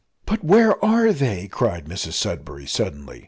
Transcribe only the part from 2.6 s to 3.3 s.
suddenly.